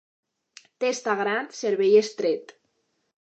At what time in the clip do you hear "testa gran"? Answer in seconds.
0.83-1.49